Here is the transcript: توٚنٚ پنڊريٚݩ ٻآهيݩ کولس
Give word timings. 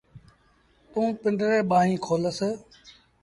توٚنٚ 0.91 1.17
پنڊريٚݩ 1.21 1.67
ٻآهيݩ 1.69 2.01
کولس 2.05 2.39